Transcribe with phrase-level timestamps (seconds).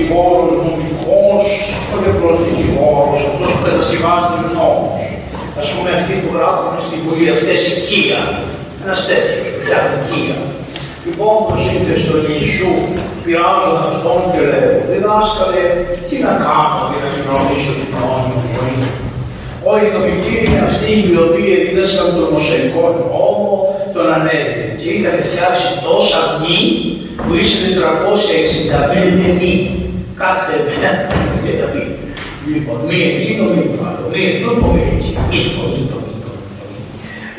[0.00, 1.44] δικηγόρος, νομικός,
[1.92, 5.02] όχι απλώς δικηγόρος, αυτός που κατασκευάζει τους νόμους.
[5.62, 8.20] Ας πούμε αυτοί που γράφουν στην Βουλή αυτές οικία,
[8.82, 10.38] ένας τέτοιος που φτιάχνει οικία.
[11.04, 12.74] Λοιπόν, όπως ήρθε στον Ιησού,
[13.24, 15.64] πειράζουν αυτόν και λέω, διδάσκαλε,
[16.08, 18.76] τι να κάνω για να κοινωνήσω την αιώνια ζωή.
[19.70, 23.50] Όλοι οι νομικοί είναι αυτοί οι οποίοι δίδασκαν τον Μωσαϊκό νόμο,
[23.94, 26.58] τον ανέβη και είχαν φτιάξει τόσα μη
[27.22, 29.02] που ήσουν 365
[29.40, 29.54] μη.
[30.22, 30.92] Κάθε μέρα
[31.44, 31.82] και τα πει.
[32.52, 35.10] Λοιπόν, μία εκείνο, μία άλλο, μία εκείνο, μία εκεί.
[35.44, 36.04] Λοιπόν, λοιπόν,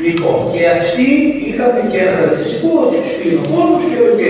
[0.06, 1.08] Λοιπόν, και αυτοί
[1.48, 4.30] είχαν και ένα χαρακτηριστικό ότι τους πήγαινε ο κόσμος και έλεγε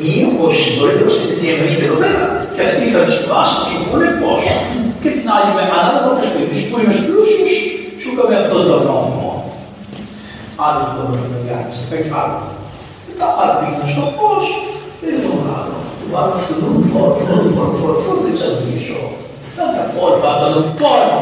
[0.00, 2.24] Μία, όπω μπορείτε να σκεφτείτε τι εννοείται εδώ πέρα;
[2.54, 4.42] Και αυτοί είχαν συμβάσει να σου πούνε πώς.
[5.02, 7.46] Και την άλλη με ανάλογα το σπίτι σου που είναι πλούσιο,
[8.00, 9.26] σου είχαμε αυτό το νόμο.
[10.66, 12.40] Άλλος δεν μπορεί να κάνει, θα κάνει άλλο.
[13.06, 14.44] Μετά άλλο πήγαινε στο πώς,
[15.00, 15.77] δεν είναι το άλλο.
[16.08, 19.00] Του βάλω αυτόν τον φόρο, φόρο, φόρο, φόρο, φόρο, δεν ξαναδίσω.
[19.56, 21.18] Θα τα πω, πάντα τον πόνο.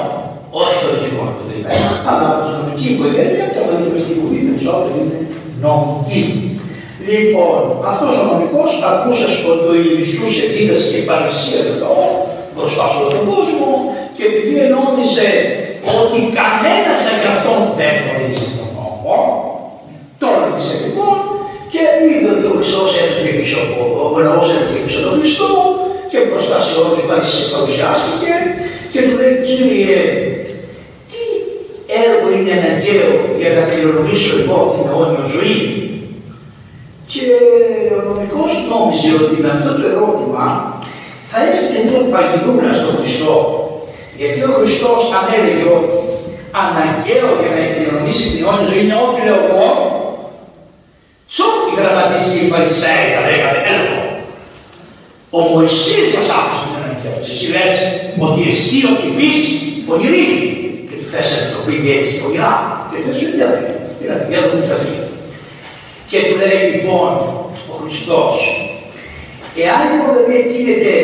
[0.60, 1.74] Όχι το δικηγόρο του δηλαδή,
[2.10, 5.18] αλλά από την νομική οικογένεια και από την μυστική που είναι περισσότερο είναι
[5.64, 6.24] νομική.
[7.08, 12.06] Λοιπόν, αυτός ο νομικός ακούσας ότι ο Ιησούς εδίδασε και παρουσία του λαό
[12.52, 13.70] μπροστά σε όλο τον κόσμο
[14.16, 15.28] και επειδή ενόμιζε
[15.98, 19.16] ότι κανένας από αυτόν δεν γνωρίζει τον νόμο,
[20.22, 21.16] τώρα της λοιπόν
[21.72, 23.15] και είδε ότι ο Χριστός έρχεται
[23.46, 23.80] πίσω από
[24.16, 25.50] ο λαός έρχεται πίσω από τον Χριστό
[26.10, 27.06] και μπροστά σε όλους του
[27.54, 28.32] παρουσιάστηκε
[28.92, 30.00] και του λέει Κύριε,
[31.10, 31.22] τι
[32.04, 35.58] έργο είναι αναγκαίο για να κληρονομήσω εγώ την αιώνια ζωή;
[37.12, 37.24] Και
[37.96, 40.44] ο νομικός νόμιζε ότι με αυτό το ερώτημα
[41.30, 43.34] θα έστειλε μια παγιδούρα στον Χριστό.
[44.20, 45.96] Γιατί ο Χριστός αν έλεγε ότι
[46.64, 49.70] αναγκαίο για να κληρονομήσει την αιώνια ζωή είναι ό,τι λέω εγώ,
[51.36, 54.00] τσοκ οι γραμματείς και οι Φαρισαίοι θα λέγανε έργο.
[55.36, 57.16] Ο Μωυσής μας άφησε την αναγκαίο.
[57.30, 57.74] Εσύ λες
[58.26, 59.40] ότι εσύ ο τυπής
[59.86, 60.28] πονηρή
[60.88, 62.52] και του θες να το πει και έτσι πονηρά
[62.88, 63.74] και λες ότι δεν είναι.
[64.00, 64.24] Δηλαδή
[64.54, 64.92] δεν θα πει.
[66.10, 67.10] Και του λέει λοιπόν
[67.72, 68.34] ο Χριστός,
[69.64, 70.94] εάν λοιπόν δεν γίνεται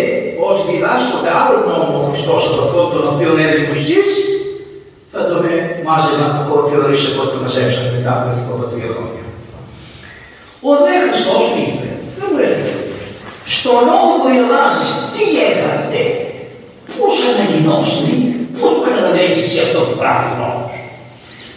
[0.47, 4.11] ως διδάσκονται άλλο νόμο ο Χριστός από αυτό τον οποίο έλεγε ο Μωυσής,
[5.13, 5.43] θα τον
[5.87, 8.13] μάζευαν το χώρο και ορίσε από το μαζέψαν μετά
[8.53, 9.22] από τρία χρόνια.
[10.69, 12.61] Ο δε Χριστός μου είπε, δεν μου λέει,
[13.55, 16.05] στον νόμο που διαβάζεις, τι έγραφε,
[16.95, 18.11] πώς αναγνώσει,
[18.57, 20.75] πώς το καταλαβαίνεις εσύ αυτό που γράφει ο νόμος.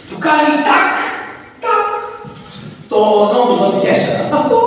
[0.08, 0.92] Του κάνει τάκ,
[1.64, 1.88] τάκ,
[2.92, 3.00] το
[3.34, 4.22] νόμισμα του τέσσερα.
[4.40, 4.58] Αυτό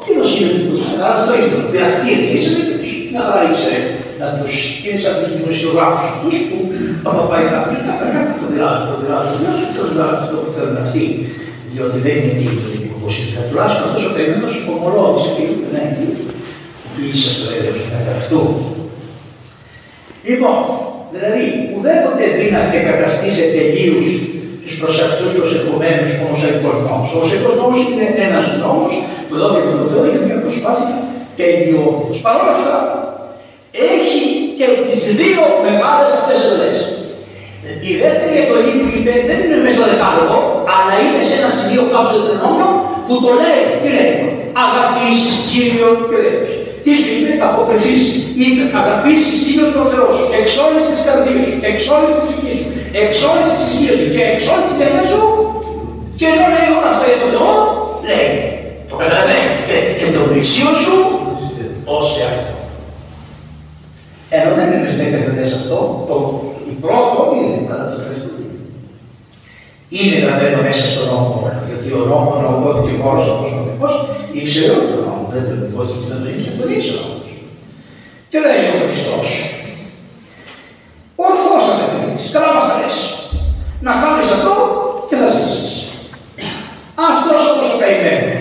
[0.00, 2.90] τι είναι ο σύλλογος του Άρα το ίδιο, διακτήρια, είσαι τέτοιος.
[3.10, 3.80] Μια χαρά ήξερε
[4.20, 6.56] να τους, είναι σαν τους δημοσιογράφους αυτούς που
[7.08, 10.50] άμα πάει κάποιος, κάποια κάτι το πειράζουν, το πειράζουν, το πειράζουν, το πειράζουν αυτό που
[10.56, 11.04] θέλουν αυτοί.
[11.72, 13.40] Διότι δεν είναι δίκαιο το δικό όπως είναι.
[13.50, 15.84] Τουλάχιστον αυτός ο καημένος ομολόγησε και είπε, ναι,
[16.80, 18.40] που πλήσα στο έλεος κατά αυτού.
[20.28, 20.58] Λοιπόν,
[21.14, 24.08] δηλαδή, ουδέποτε δύναται καταστήσει σε τελείους
[24.62, 27.04] τους προς αυτούς τους ερχομένου ο Μωσαϊκό νόμο.
[27.14, 28.92] Ο Μωσαϊκό νόμος είναι ένας νόμος
[29.26, 30.96] που δόθηκε από τον Θεό για μια προσπάθεια
[31.38, 32.16] τελειότητας.
[32.24, 32.76] Παρ' όλα αυτά,
[33.94, 34.22] έχει
[34.58, 36.78] και τις δύο μεγάλες αυτές εντολές.
[37.90, 40.38] Η δεύτερη εντολή που είπε δεν είναι μέσα στο δεκάλογο,
[40.76, 42.68] αλλά είναι σε ένα σημείο κάπου στο τρενόμο
[43.06, 44.14] που το λέει, τι λέει,
[44.66, 46.56] αγαπήσεις κύριο και δεύτερο.
[46.84, 48.04] Τι σου είπε, αποκριθείς.
[48.42, 52.58] Είπε, αγαπήσεις Κύριο τον Θεός σου, εξ όλης της καρδίας σου, εξ όλης της ψυχής
[52.60, 52.68] σου,
[53.02, 55.22] εξ όλης της ισχύας σου και εξ όλης της καρδιάς σου.
[56.18, 57.52] Και ενώ λέει όλα αυτά για τον Θεό,
[58.08, 58.30] λέει,
[58.88, 60.96] το καταλαβαίνεις, και, και το πλησίο σου
[61.96, 62.54] ως αυτό.
[64.36, 65.18] Ενώ δεν είναι στις δέκα
[65.60, 65.78] αυτό,
[66.08, 66.16] το,
[66.72, 68.15] η πρώτο είναι κατά το τελευταίο
[69.94, 71.34] είναι γραμμένο μέσα στον νόμο,
[71.68, 73.88] γιατί ο νόμο, ο νόμο, ο δικηγόρο, ο προσωπικό,
[74.38, 75.24] ήξερε όλο τον νόμο.
[75.32, 77.18] Δεν τον είπε ότι δεν τον ήξερε, τον ήξερε όμω.
[78.30, 79.16] Τι λέει ο Χριστό.
[81.24, 83.06] Ορθώ απευθυνθεί, καλά μα αρέσει.
[83.86, 84.52] Να κάνει αυτό
[85.08, 85.66] και θα ζήσει.
[87.10, 88.36] Αυτό όμω ο καημένο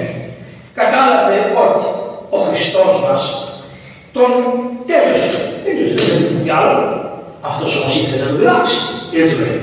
[0.80, 1.86] κατάλαβε ότι
[2.36, 3.16] ο Χριστό μα
[4.16, 4.32] τον
[4.90, 5.32] τέλειωσε.
[5.64, 6.78] Τέλειωσε, δεν είναι τι άλλο.
[7.50, 8.78] Αυτό όμω ήθελε να τον πειράξει.
[9.12, 9.62] Και έτσι λέει.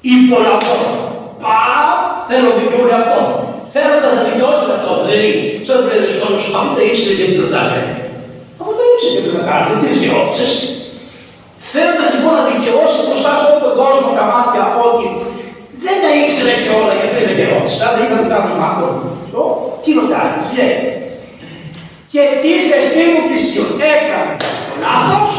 [0.00, 0.99] Υπολαβώ.
[2.30, 3.20] Πα, θέλω να δικαιώνει αυτό.
[3.74, 4.90] Θέλω να θα δικαιώσω αυτό.
[5.02, 5.30] Δηλαδή,
[5.66, 6.28] σαν να πει ο
[6.58, 7.80] αφού το ήξερε και τι ρωτάνε.
[8.60, 10.46] Αφού το ήξερε και τι να κάνει, τις δικαιώτησε.
[11.72, 15.06] Θέλοντα λοιπόν να δικαιώσει μπροστά σε όλο τον κόσμο τα μάτια ότι
[15.84, 17.78] δεν τα ήξερε και όλα γι' αυτό η δικαιώτησε.
[17.86, 18.88] Αν δεν είχαν κάνει μάτια,
[19.82, 20.78] τι ρωτάει, τι λέει.
[22.12, 23.70] Και τι σε στείλουν πλησίον.
[23.94, 24.34] Έκανε
[24.68, 25.32] το λάθος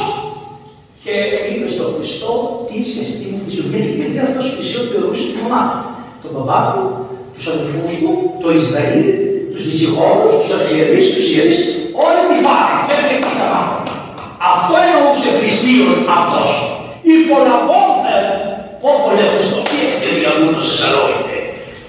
[1.03, 1.13] και
[1.51, 2.31] είπε στον Χριστό
[2.67, 3.67] τι σε στείλουν πλησίον.
[3.73, 5.75] Γιατί, γιατί αυτός πλησίον θεωρούσε την ομάδα.
[6.21, 8.11] Τον μπαμπά τους, του αδελφούς του,
[8.43, 9.07] το Ισραήλ,
[9.51, 11.59] τους δικηγόρους, τους αρχιερείς, τους ιερείς,
[12.05, 12.75] όλη τη φάρη.
[12.89, 13.75] Μέχρι εκεί τα πάμε.
[15.29, 16.51] εκκλησίων αυτός.
[17.15, 18.17] Υπολαβώνται
[18.89, 21.37] Όπω λέει ο Χριστός, τι ευκαιρία μου σε Θεσσαλόνικη.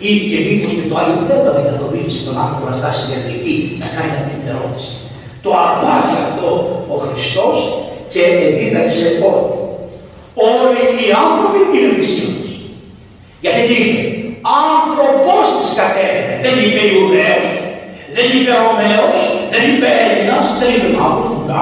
[0.09, 3.55] Ή και μήπως και το Άγιο Πνεύμα δεν καθοδήγησε τον άνθρωπο να φτάσει στην Ιατρική
[3.81, 4.93] να κάνει αυτή την ερώτηση.
[5.45, 6.49] Το αρπάζει αυτό
[6.95, 7.57] ο Χριστός
[8.13, 9.59] και εδίδαξε ότι
[10.53, 12.43] όλοι οι άνθρωποι είναι χριστιανοί.
[13.45, 14.03] Γιατί τι είπε,
[14.67, 17.49] άνθρωπος της κατέβαινε, δεν είπε Ιουδαίος,
[18.17, 19.19] δεν είπε Ρωμαίος,
[19.53, 21.55] δεν είπε Έλληνας, δεν είπε μαύρος, ούτε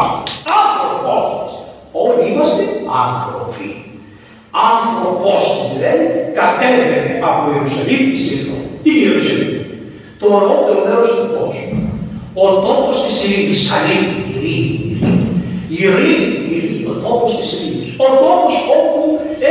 [0.62, 1.40] άνθρωπος
[2.04, 2.62] Όλοι είμαστε
[3.06, 3.68] άνθρωποι.
[4.72, 5.42] Άνθρωπος
[5.72, 6.06] δηλαδή
[6.38, 8.70] κατέβαινε από Ιερουσαλήμ εις Ιερουσαλήμ.
[8.82, 9.64] Τι είναι Ιερουσαλήμ,
[10.20, 11.80] το ορότερο μέρος του κόσμου.
[12.44, 15.28] Ο τόπος της ειρήνης, Σαλήμ, ειρήνη, ειρήνη.
[15.78, 17.90] Ειρήνη, ειρήνη, ο τόπος της ειρήνης.
[18.04, 19.00] Ο τόπος όπου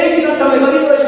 [0.01, 0.98] έγιναν τα μεγαλύτερα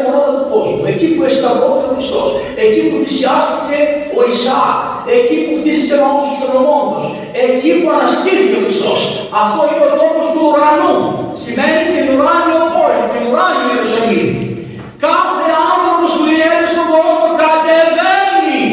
[0.52, 0.82] γεγονότα του κόσμου.
[0.92, 2.28] Εκεί που εσταυρώθηκε ο Χριστός.
[2.64, 3.78] Εκεί που θυσιάστηκε
[4.18, 4.80] ο Ισαάκ.
[5.18, 7.06] Εκεί που χτίστηκε ο νόμος του Σολομόντος.
[7.46, 9.00] Εκεί που αναστήθηκε ο Χριστός.
[9.44, 10.96] Αυτό είναι ο τόπος του ουρανού.
[11.44, 14.30] Σημαίνει την ουράνιο πόλη, την ουράνιο Ιερουσαλήμ.
[15.08, 18.64] Κάθε άνθρωπος που είναι στον κόσμο κατεβαίνει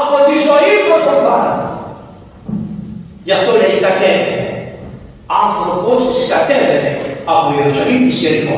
[0.00, 1.66] από τη ζωή προς τον θάνατο.
[3.26, 4.42] Γι' αυτό λέει κατέβαινε.
[5.44, 6.92] Άνθρωπος της κατέβαινε
[7.32, 8.54] από Ιερουσαλήμ της Ιερικό.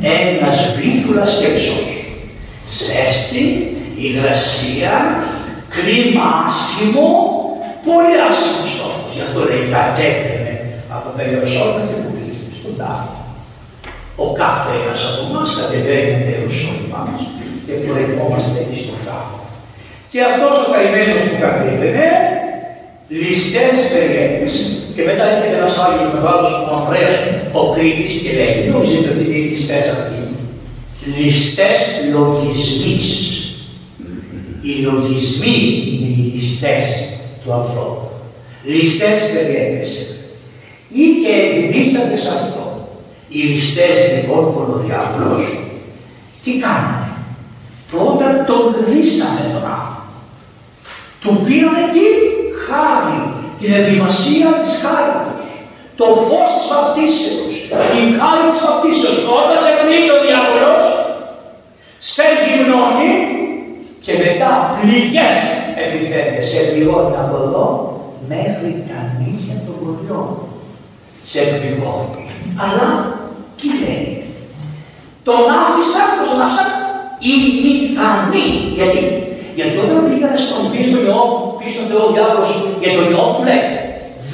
[0.00, 0.48] Τι είναι Ιερικός.
[0.48, 1.88] Ένας βήθουλας σκέψος.
[2.78, 3.44] Ζέστη,
[4.04, 4.94] υγρασία,
[5.74, 7.08] κλίμα άσχημο,
[7.86, 9.10] πολύ άσχημος στόχος.
[9.16, 10.54] Γι' αυτό λέει κατέβαινε
[10.96, 13.12] από τα Ιεροσόλυμα και που πήγε στον τάφο.
[14.24, 17.22] Ο κάθε ένας από εμάς κατεβαίνει τα Ιεροσόλυμα μας
[17.64, 19.38] και πορευόμαστε στον τάφο.
[20.10, 22.06] Και αυτός ο καημένος που κατέβαινε,
[23.20, 24.54] ληστές περιέγνες,
[24.94, 27.16] και μετά έρχεται ένας άλλος μεγάλος ο Ανδρέας,
[27.52, 30.18] ο Κρήτης και λέει, δεν νομίζετε ότι είναι οι ληστές αυτοί;
[31.16, 31.78] Ληστές
[32.12, 33.06] λογισμής.
[34.60, 35.58] Οι λογισμοί
[35.90, 36.84] είναι οι ληστές
[37.44, 38.08] του ανθρώπου.
[38.64, 39.90] Ληστές περιέγνες.
[40.88, 42.88] Ή και επιδίστανται σε αυτό.
[43.28, 45.58] Οι ληστές λοιπόν που ο διάβολος,
[46.44, 47.10] τι κάνανε;
[47.90, 50.02] Πρώτα τον δίσανε τον άνθρωπο.
[51.20, 52.06] Του πήρανε τι
[52.66, 53.29] χάρη
[53.60, 55.42] την ετοιμασία της χάριτος,
[56.00, 57.52] το φως της βαπτίσεως,
[57.94, 59.16] την χάρη της βαπτίσεως.
[59.38, 60.84] Όταν σε πνίγει ο διάβολος,
[62.12, 63.12] σε γυμνώνει
[64.04, 65.36] και μετά πληγές
[65.84, 67.66] επιθέτει, σε πληγώνει από εδώ
[68.32, 70.28] μέχρι τα νύχια των κοριών.
[71.30, 72.24] Σε πληγώνει.
[72.62, 72.86] Αλλά
[73.58, 74.08] τι λέει;
[75.26, 76.64] Τον άφησα, πώς τον άφησα,
[77.32, 78.48] ημιθανή.
[78.78, 79.02] Γιατί;
[79.56, 81.30] Γιατί όταν πήγανε στον πίσω Ιώβ,
[81.60, 82.50] πίσω Θεό διάβολος
[82.82, 83.64] για τον Ιώβ του λέει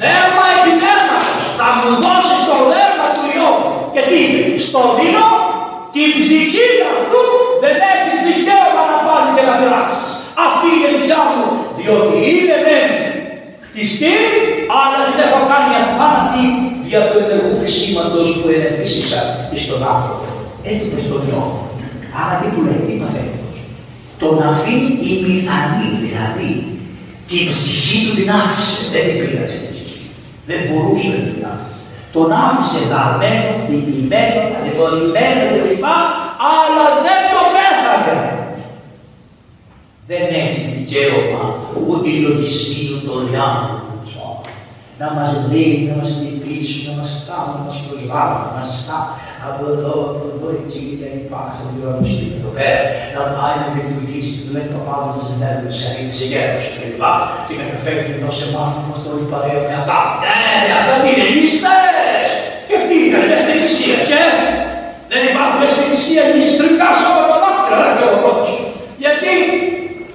[0.01, 3.61] δέρμα επιδέρματος, θα μου δώσεις το δέρμα του Ιώβ.
[3.95, 5.27] Γιατί είπε, στο δίνω
[5.95, 7.21] την ψυχή αυτού
[7.63, 10.09] δεν έχεις δικαίωμα να πάρεις και να πειράξεις.
[10.45, 11.45] Αυτή είναι δικιά μου,
[11.77, 12.91] διότι είναι μεν
[13.67, 14.17] χτιστή,
[14.79, 16.43] αλλά δεν έχω κάνει αθάνατη
[16.85, 19.19] δια του ενεργού φυσίματος που ενεφύσισα
[19.51, 20.27] εις τον άνθρωπο.
[20.71, 21.51] Έτσι και στον Ιώβ.
[22.19, 23.33] Άρα τι του λέει, τι παθαίνει
[24.21, 26.51] τον αφήνει η μηθανή, δηλαδή
[27.29, 29.99] την ψυχή του την άφησε, δεν την πήραξε την ψυχή.
[30.49, 31.71] Δεν μπορούσε να την πειράξει.
[32.13, 35.85] Τον άφησε δαρμένο, λυπημένο, κατηγορημένο κλπ.
[36.51, 38.19] Αλλά δεν το πέθανε.
[40.09, 41.43] Δεν έχει δικαίωμα
[41.87, 43.87] ούτε οι λογισμοί του το διάβολο
[44.99, 46.11] να μας λέει, να μας
[46.47, 49.13] λυπήσει, να μας κάνουν, να μας προσβάλλουν, να μας κάνουν
[49.47, 52.81] από εδώ, από εδώ, εκεί και λοιπά, να την ουρανιστή εδώ πέρα,
[53.15, 57.11] να πάει να λειτουργήσει, του λέει το πάνω σας ζητάνε σε αλήθεια γέρος και λοιπά,
[57.45, 60.15] και μεταφέρει εδώ σε εμάς που είμαστε όλοι παρέα με αγάπη.
[60.23, 62.27] Ναι, αυτά τι είναι, λίστες!
[62.67, 64.21] Και τι ήταν, μέσα στην εκκλησία, και;
[65.11, 68.49] Δεν υπάρχουν μέσα στην εκκλησία ληστρικά σώματα ολόκληρα, λέει ο πρώτος.
[69.03, 69.31] Γιατί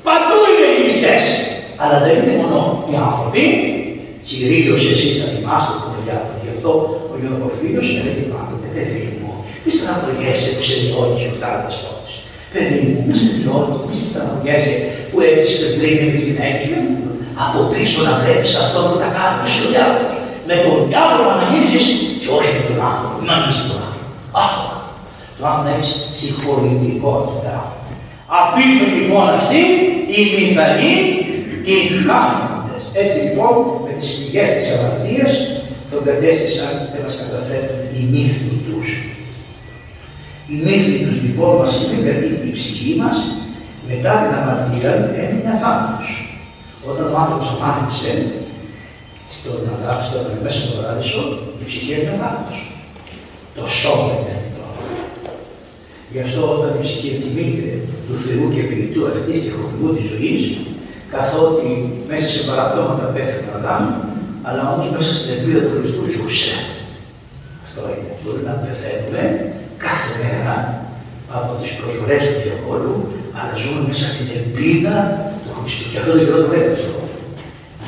[0.07, 1.25] παντού είναι οι ληστές.
[1.83, 2.59] Αλλά δεν είναι μόνο
[2.91, 3.45] οι άνθρωποι,
[4.29, 6.35] κυρίως εσείς θα θυμάστε το παιδιά του.
[6.45, 6.71] Γι' αυτό
[7.13, 9.31] ο Γιώργος έλεγε πάντοτε, παιδί μου,
[9.63, 12.13] μη στεναχωριέσαι που σε διώνει ο τάδας πόδες.
[12.53, 14.75] Παιδί μου, μη σε διώνει, μη στεναχωριέσαι
[15.09, 16.77] που έχεις πριν με τη γυναίκα
[17.45, 20.19] από πίσω να βλέπεις αυτό που τα κάνουν στους διάβολους.
[20.49, 21.87] Με τον διάβολο να αγγίζεις
[22.21, 24.11] και όχι με τον άνθρωπο, να αγγίζεις τον άνθρωπο.
[24.45, 24.55] Αχ,
[25.37, 27.57] το αν έχεις συγχωρητικότητα.
[28.41, 29.63] Απίθουν λοιπόν αυτοί
[30.13, 30.95] οι μηθανοί
[31.67, 32.83] την χάνοντες.
[33.03, 33.55] Έτσι λοιπόν
[33.85, 35.33] με τις πηγές της αμαρτίας
[35.93, 38.89] τον κατέστησαν και μας καταθέτουν οι μύθοι τους.
[40.51, 43.19] Οι μύθοι τους λοιπόν μας είναι γιατί η ψυχή μας
[43.91, 44.91] μετά την αμαρτία
[45.23, 46.09] έμεινε αθάνατος.
[46.91, 48.11] Όταν ο άνθρωπος αμάρτησε
[49.37, 50.05] στον αγάπη,
[50.45, 51.21] μέσα στον παράδεισο,
[51.63, 52.59] η ψυχή έμεινε αθάνατος.
[53.57, 54.65] Το σώμα είναι αυτό.
[56.13, 57.71] Γι' αυτό όταν η ψυχή θυμείται
[58.07, 60.43] του Θεού και ποιητού αυτής και χωρικού της ζωής,
[61.15, 61.69] καθότι
[62.11, 63.85] μέσα σε παραπλώματα πέφτει ο Αδάμ,
[64.47, 66.55] αλλά όμως μέσα στην ελπίδα του Χριστού ζούσε.
[68.23, 69.23] Μπορεί να πεθαίνουμε
[69.85, 70.55] κάθε μέρα
[71.39, 72.95] από τις προσβολές του διαβόλου,
[73.37, 74.95] αλλά ζούμε μέσα στην ελπίδα
[75.43, 75.85] του Χριστού.
[75.91, 76.93] Και αυτό το καιρό το αυτό.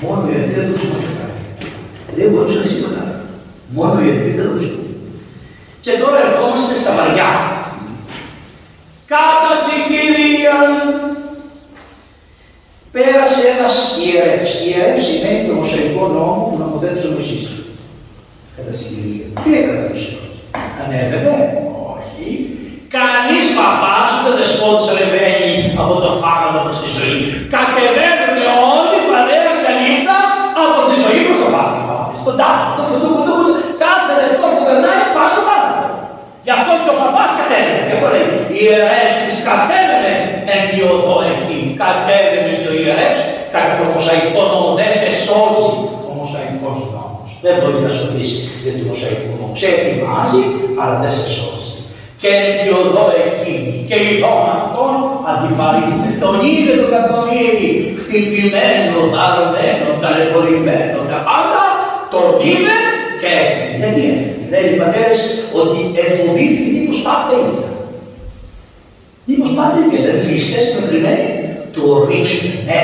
[0.02, 1.40] Μόνο η ελπίδα του Χριστού κάνει.
[2.16, 3.02] Δεν μπορούσε να τίποτα
[3.76, 4.82] Μόνο η ελπίδα του Χριστού.
[5.84, 7.30] Και τώρα ερχόμαστε στα βαριά.
[9.12, 10.56] Κατά συγκυρία
[12.94, 14.50] πέρασε ένας ιερεύς.
[14.66, 17.44] Ιερεύς σημαίνει το μοσαϊκό νόμο που νομοθέτησε ο Μωσής.
[18.56, 19.26] Κατά συγκυρία.
[19.44, 20.16] Τι έκανε ο Μωσής.
[20.80, 21.32] Ανέβαινε;
[21.96, 22.28] Όχι.
[22.96, 27.20] Κανείς παπάς ούτε δεσπότης ανεβαίνει από το θάνατο προς τη ζωή.
[27.54, 28.38] Κατεβαίνουν
[28.76, 30.16] όλοι παρέα καλίτσα
[30.64, 31.96] από τη ζωή προς το θάνατο.
[32.20, 32.96] Στον τάφο, το
[33.28, 33.36] το
[33.84, 35.84] κάθε λεπτό που περνάει πας στο θάνατο.
[36.46, 37.82] Γι' αυτό και ο παπάς κατέβαινε.
[37.88, 40.12] Γι' αυτό λέει, οι ιερεύσεις κατέβαινε
[40.52, 41.58] εν διοδό εκεί.
[41.82, 42.53] Κατέβαινε και ο
[42.84, 43.20] ιερεύς
[43.54, 44.68] κατά το μοσαϊκό νόμο.
[44.80, 45.68] Δεν σε σώζει
[46.08, 47.28] ο μοσαϊκός νόμος.
[47.44, 48.30] Δεν μπορείς να σωθείς
[48.62, 49.54] για το μοσαϊκό νόμο.
[49.60, 50.42] Σε ετοιμάζει,
[50.80, 51.72] αλλά δεν σε σώζει.
[52.20, 53.72] Και εν διοδό εκείνη.
[53.88, 54.94] Και ειδών αυτόν
[55.30, 56.08] αντιπαρήλθε.
[56.22, 57.70] Τον είδε τον κακομύρι,
[58.02, 61.62] χτυπημένο, δαρμένο, ταλαιπωρημένο, τα πάντα.
[62.12, 62.76] Τον είδε
[63.20, 63.74] και έφυγε.
[63.80, 65.20] Γιατί έφυγε; Λένε οι πατέρες
[65.60, 67.38] ότι εφοβήθηκε μήπως πάθει
[69.28, 71.43] Μήπως πάθει και δεν λύσες προκειμένου
[71.74, 72.48] του ορίσουν.
[72.68, 72.82] Ναι.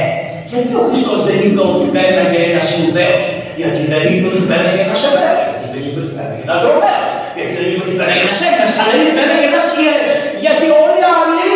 [0.52, 3.24] Γιατί ο Χριστός δεν είπε ότι πέρναγε ένας Ιουδαίος.
[3.60, 5.40] Γιατί δεν είπε ότι πέρναγε ένας Εβραίος.
[5.50, 7.06] Γιατί δεν είπε ότι πέρναγε ένας Ρωμαίος.
[7.36, 8.70] Γιατί δεν είπε ότι πέρναγε ένας Έλληνας.
[8.80, 10.18] Αλλά δεν πέρναγε ένας Ιερές.
[10.44, 11.52] Γιατί όλοι οι άλλοι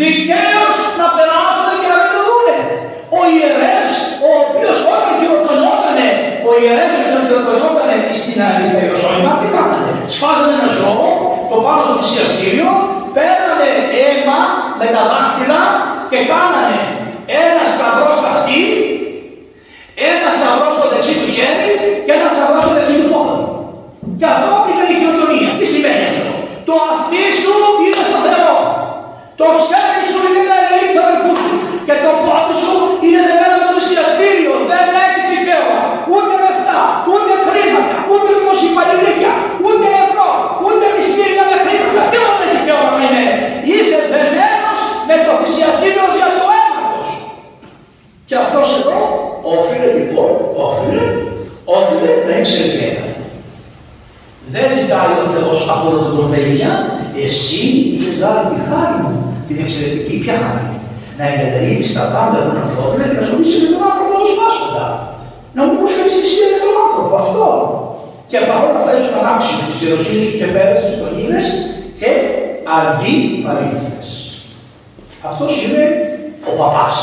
[0.00, 2.56] δικαίως να περάσουν και να μην το δούνε.
[3.18, 3.94] Ο ιερεύς,
[4.26, 6.08] ο οποίος όταν χειροκρονότανε,
[6.48, 8.38] ο ιερεύς όταν χειροκρονότανε στην
[8.70, 11.08] στα Ιεροσόλυμα, τι κάνανε; Σφάζανε ένα ζώο,
[11.50, 12.70] το πάνω στο θυσιαστήριο,
[13.16, 13.70] παίρνανε
[14.02, 14.38] αίμα
[14.80, 15.62] με τα δάχτυλα
[16.10, 16.80] και κάνανε
[17.44, 18.60] ένα σταυρό στα αυτή,
[20.10, 21.70] ένα σταυρό στο δεξί του χέρι
[22.04, 23.38] και ένα σταυρό στο δεξί του πόδι.
[24.18, 25.50] Και αυτό ήταν η κοινωνία.
[25.58, 26.32] Τι σημαίνει αυτό;
[26.68, 28.54] Το αυτί σου είναι στο Θεό.
[29.40, 31.54] Το χέρι σου είναι να ελεγχεί του αδελφού σου.
[31.86, 32.74] Και το πόδι σου
[33.06, 34.52] είναι δεμένο με το θυσιαστήριο.
[34.70, 35.80] Δεν έχεις δικαίωμα.
[36.12, 36.80] Ούτε λεφτά,
[37.12, 39.25] ούτε χρήματα, ούτε δημοσιοπαλληλίκια,
[45.28, 47.08] το θυσιαστήριο δια του αίματος.
[48.28, 49.00] Και αυτός εδώ
[49.54, 50.30] όφιλε λοιπόν,
[50.66, 51.06] όφιλε,
[51.76, 53.06] όφιλε να ήξερε ένα.
[54.54, 56.72] Δεν ζητάει ο Θεός από όλο τον πρωτεΐνια,
[57.24, 57.64] εσύ
[57.94, 59.14] είχες λάβει τη χάρη μου,
[59.46, 60.66] την εξαιρετική, ποια χάρη.
[61.18, 64.86] Να εγκαταλείπεις τα πάντα των ανθρώπων και να ασχολείσαι με τον άνθρωπο ως πάσχοντα.
[65.56, 67.46] Να μου προσφέρεις εσύ με τον άνθρωπο, αυτό.
[68.30, 71.46] Και παρόλα αυτά ήσουν ανάξιος της ιεροσύνης σου και πέρασες τον είδες
[71.98, 72.10] και
[72.78, 73.14] αντί
[73.44, 74.08] παρήλθες.
[75.30, 75.84] Αυτός είναι
[76.48, 76.96] ο παπάς.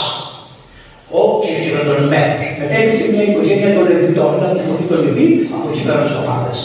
[1.20, 2.42] Ο και χειροτονημένος.
[2.60, 6.22] Μετά υπήρχε μια οικογένεια των Λεβιτών, ήταν τη φωνή των Λεβί, από εκεί πέρα στο
[6.28, 6.60] Πάδες.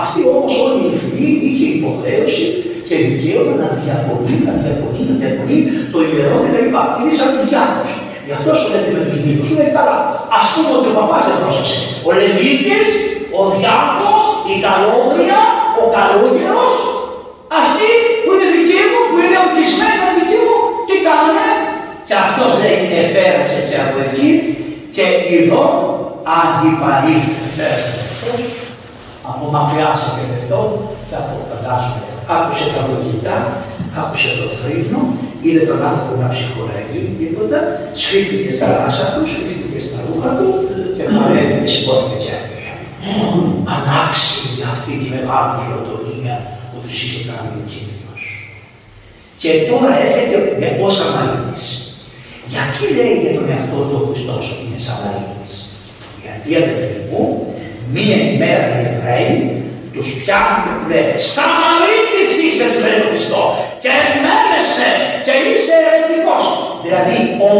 [0.00, 2.44] Αυτή όμως όλη η φυλή είχε υποχρέωση
[2.86, 5.58] και δικαίωμα να διαπολεί, να διαπολεί, να διαπολεί
[5.92, 6.82] το ιερό και τα λοιπά.
[6.98, 7.90] Είναι σαν τους διάκους.
[8.26, 9.96] Γι' αυτό σου λέτε με τους δίκους, σου λέει καλά.
[10.38, 11.78] Ας πούμε ότι ο παπάς δεν πρόσεξε.
[12.08, 12.86] Ο Λεβίτης,
[13.38, 15.40] ο διάκος, η καλόγρια,
[15.80, 16.74] ο καλόγερος,
[17.60, 17.90] αυτοί
[18.22, 20.56] που είναι δικοί μου, που είναι ορκισμένοι δικοί μου,
[20.92, 21.48] τι κάνανε;
[22.08, 24.30] Και αυτός λέει, επέρασε και από εκεί
[24.94, 25.06] και
[25.38, 25.64] εδώ
[26.38, 27.78] αντιπαρήλθες
[29.30, 30.60] από μακριά σε πετετό
[31.08, 32.02] και από φαντάζομαι.
[32.36, 33.36] Άκουσε τα λογικά,
[34.00, 35.00] άκουσε το θρύνο,
[35.44, 37.58] είδε τον άνθρωπο να ψυχοραγεί τίποτα,
[38.00, 40.48] σφίχθηκε στα ράσα του, σφίχθηκε στα ρούχα του
[40.96, 42.70] και παρέμεινε και σηκώθηκε και έφυγε.
[43.74, 46.36] Ανάξιη αυτή τη μεγάλη χειροτονία
[46.70, 47.91] που τους είχε κάνει ο Κύριος.
[49.42, 50.36] Και τώρα έρχεται
[50.84, 51.64] ο Σαμαρίτης.
[52.52, 55.54] Γιατί λέει για τον εαυτό του ο Χριστός ότι είναι Σαμαρίτης;
[56.22, 57.24] Γιατί αδελφοί μου,
[57.94, 59.34] μία ημέρα οι Εβραίοι
[59.94, 63.42] τους πιάνουν και τους λένε Σαμαρίτης είσαι του λέει το Χριστό
[63.82, 64.88] και εμένεσαι
[65.26, 66.44] και είσαι ερετικός.
[66.84, 67.50] Δηλαδή ο,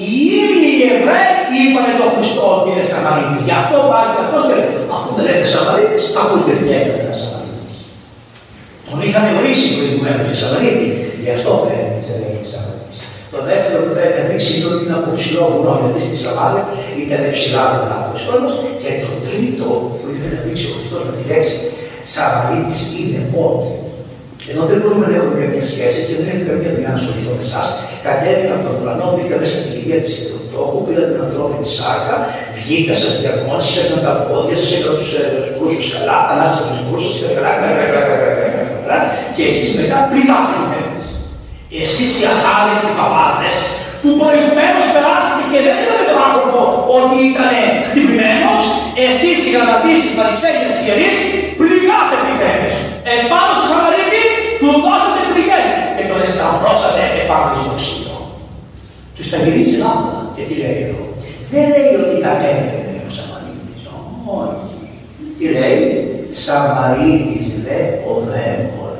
[0.00, 0.10] οι
[0.42, 3.42] ίδιοι οι Εβραίοι είπαν τον Χριστό ότι είναι Σαμαρίτης.
[3.48, 4.64] Γι' αυτό πάλι και αυτός λέει
[4.96, 7.74] αφού δεν λέτε Σαμαρίτης ακούτε τι έκανε Σαμαρίτης.
[8.86, 10.88] Τον είχαν ορίσει προηγουμένως οι Σαμαρίτη,
[11.24, 12.98] γι' αυτό δεν είναι Σαμαρίτης.
[13.34, 16.64] Το δεύτερο που θέλει να δείξει είναι ότι είναι από ψηλό βουνό, γιατί στη Σαμάρια
[17.02, 18.50] ήταν ψηλά βουνά ο Χριστός.
[18.82, 19.66] Και το τρίτο
[19.98, 21.56] που ήθελε να δείξει ο Χριστός με τη λέξη
[22.12, 23.70] Σαμαρίτης είναι ότι
[24.50, 27.44] ενώ δεν μπορούμε να έχουμε καμία σχέση και δεν έχει καμία δουλειά να ασχοληθώ με
[27.48, 27.66] εσάς,
[28.06, 32.14] κατέβηκα από τον ουρανό, μπήκα μέσα στην κηδεία της Θεοτόκου, πήρα την ανθρώπινη σάρκα,
[32.58, 35.10] βγήκα, σας διαγνώρισα, έκανα τα πόδια σας, έκανα τους
[35.56, 37.50] κρούσου καλά, ανάστησα τους κρούσου και καλά,
[38.82, 38.98] καλά,
[39.34, 40.56] και εσείς μετά πληγάστε
[41.80, 43.56] εσείς οι αχάριστοι παπάδες
[44.02, 46.60] που προηγουμένως περάσατε και δεν είδατε τον άνθρωπο
[46.98, 47.52] ότι ήταν
[47.88, 48.60] χτυπημένος,
[49.06, 51.18] εσείς οι γραμματείς, οι φαρισαίοι, οι αρχιερείς,
[51.58, 52.74] πληγάστε επιθέμες.
[53.16, 54.22] Επάνω στο Σαμαρίτη
[54.60, 58.18] του δώσατε πληγές και τον εσταυρώσατε επάνω στο ξύλο.
[59.14, 61.02] Τους τα γυρίζει λάμπα και τι λέει εδώ.
[61.52, 63.80] Δεν λέει ότι κατέβαινε ο Σαμαρίτης.
[64.40, 64.76] Όχι.
[65.38, 65.82] Τι λέει;
[66.44, 67.78] Σαμαρίτης δε
[68.10, 68.96] ο δαίμον.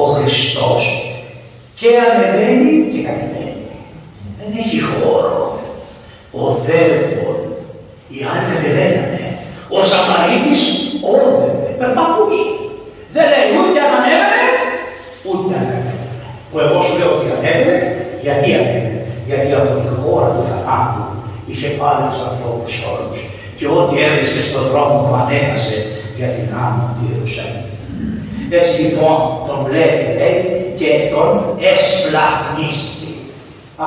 [0.00, 0.82] Ο Χριστός
[1.78, 3.66] και ανεβαίνει και κατεβαίνει.
[4.38, 5.36] Δεν έχει χώρο.
[6.40, 7.38] Ο δέμον.
[8.12, 9.26] Οι άλλοι κατεβαίνανε.
[9.76, 10.62] Ο Σαμαρίτης
[11.12, 12.42] όδευε, περπατούσε.
[13.14, 14.46] Δεν λέει ούτε αν ανέβαινε,
[15.28, 16.06] ούτε αν ανέβαινε.
[16.48, 17.88] Που εγώ σου λέω ότι ανέβαινε,
[18.24, 21.04] γιατί ανέβαινε; Γιατί από τη χώρα του θανάτου
[21.50, 23.18] είχε πάρει τους ανθρώπους όλους
[23.56, 25.78] και ό,τι έβρισκε στον δρόμο του ανέβασε
[26.18, 27.66] για την άμμο του Ιερουσαλήμ.
[28.60, 29.16] Έτσι λοιπόν
[29.48, 31.32] τον βλέπει λέει και τον
[31.72, 33.12] εσπλαχνίστη.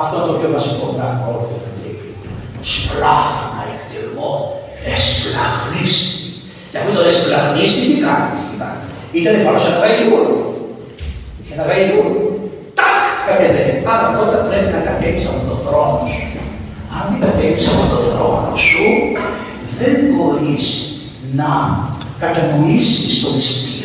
[0.00, 1.96] Αυτό το πιο βασικό πράγμα όλο το βιβλίο.
[2.72, 4.32] Σπλάχνα εκτελμό,
[4.92, 6.20] εσπλαχνίστη.
[6.70, 8.82] Και αυτό το εσπλαχνίστη τι κάνει, τι κάνει.
[9.18, 10.26] Ήταν πάνω σε ένα γαϊδούρ.
[11.38, 12.10] Είχε ένα γαϊδούρ.
[12.78, 13.76] Τάκ, κατεβαίνει.
[13.92, 16.26] Άρα τότε πρέπει να κατέβεις από τον θρόνο σου.
[16.96, 18.86] Αν δεν κατέβεις από τον θρόνο σου,
[19.78, 20.66] δεν μπορείς
[21.38, 21.50] να
[22.22, 23.81] κατανοήσεις το μυστήριο.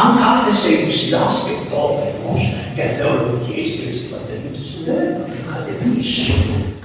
[0.00, 2.40] Αν κάθεσαι υψηλάς σκεπτόμενος
[2.76, 5.06] και θεολογικής και στις πατέρες, δεν
[5.50, 6.10] κατεβείς.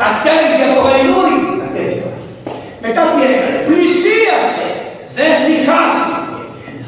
[0.01, 2.09] Κατέβηκε από το γαϊδούρι, κατέβηκε.
[2.83, 4.67] Μετά τι έκανε, πλησίασε,
[5.17, 6.17] δεν συγχάθηκε,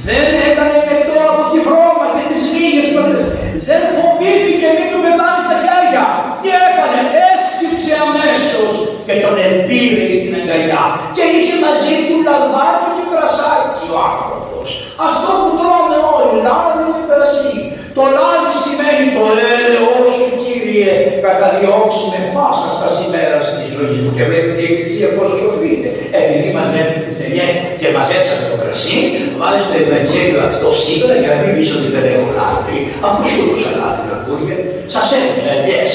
[0.07, 3.23] δεν έκανε μετό από τη βρώμα και τις λίγες φορές,
[3.67, 6.05] δεν φοβήθηκε μην του πεθάνεις στα χέρια.
[6.41, 6.99] Τι έκανε,
[7.31, 8.71] έσκυψε αμέσως
[9.05, 10.83] και τον επήρε στην αγκαλιά
[11.15, 14.67] και είχε μαζί του λαδάκι και κρασάκι ο άνθρωπος.
[15.07, 15.88] Αυτό που τρώμε
[16.21, 17.53] όλοι, λάδι και κρασί.
[17.97, 19.23] Το λάδι σημαίνει το
[19.53, 20.29] έλεος σου
[20.69, 20.93] Κύριε,
[21.25, 24.11] καταδιώξει με πάσα στα σήμερα στη ζωή μου.
[24.15, 25.89] Και βλέπετε η Εκκλησία πόσο σοφείται.
[26.19, 28.97] Επειδή μαζεύετε τις ελιές και μαζέψατε το κρασί,
[29.39, 32.77] βάζει στο Ευαγγέλιο αυτό σήμερα για να μην πεις ότι δεν έχω λάδι.
[33.07, 34.55] Αφού σου έδωσα λάδι, ακούγε,
[34.93, 35.91] σας έδωσα ελιές.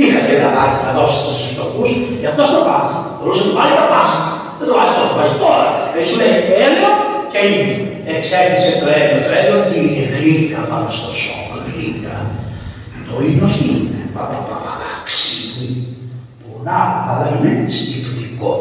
[0.00, 2.96] Είχατε λαδάκι να δώσετε στους φτωχούς, γι' αυτό το βάζει.
[3.16, 4.20] Μπορούσε να το βάλει τα πάσα.
[4.58, 5.66] Δεν το βάζει τώρα, το βάζει τώρα.
[5.94, 6.34] Δεν σου λέει
[6.66, 6.92] έλαιο
[7.32, 7.89] και είναι.
[8.14, 9.20] Εξέλιξε το έλαιο.
[9.26, 12.16] Το έλαιο τι είναι, γλύκα πάνω στο σώμα, γλύκα.
[13.06, 14.74] Το ύπνος τι είναι, πα, πα, πα, πα,
[15.08, 15.70] ξύπνη,
[16.42, 18.52] πονά, αλλά είναι στυπτικό.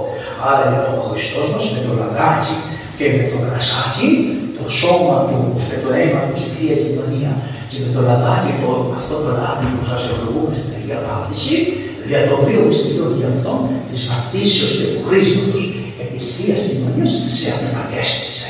[0.48, 2.56] Άρα λοιπόν ο Χριστός μας με το λαδάκι
[2.98, 4.10] και με το κρασάκι,
[4.58, 7.32] το σώμα του και το αίμα του στη Θεία Κοινωνία
[7.70, 11.58] και με το λαδάκι, το, αυτό το λάδι που σας ευλογούμε στην Αγία Βάπτιση,
[12.06, 13.54] δια το δύο μυστήριο για αυτό
[13.90, 15.64] της βαπτίσεως και του χρήσματος
[15.98, 18.48] και της Θείας Κοινωνίας σε απεκατέστησε,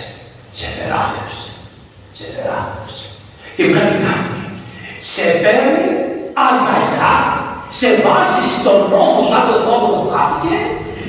[0.60, 1.50] σε θεράπευσε,
[2.18, 3.06] σε θεράπευσε.
[3.56, 4.30] Και κάτι κάνει,
[5.12, 5.88] σε παίρνει
[6.46, 7.16] αγκαλιά,
[7.78, 10.58] σε βάζεις στον νόμο σαν τον νόμο που χάθηκε